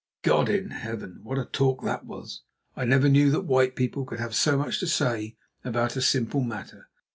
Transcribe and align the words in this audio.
God 0.23 0.49
in 0.49 0.71
Heaven! 0.71 1.19
what 1.21 1.37
a 1.37 1.45
talk 1.45 1.83
that 1.83 2.07
was. 2.07 2.41
I 2.75 2.85
never 2.85 3.07
knew 3.07 3.29
that 3.29 3.41
white 3.45 3.75
people 3.75 4.03
could 4.03 4.19
have 4.19 4.33
so 4.33 4.57
much 4.57 4.79
to 4.79 4.87
say 4.87 5.35
about 5.63 5.95
a 5.95 6.01
simple 6.01 6.41
matter. 6.41 6.89